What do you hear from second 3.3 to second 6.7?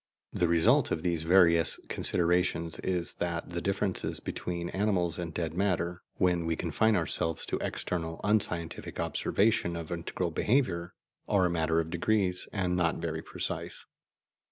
the differences between animals and dead matter, when we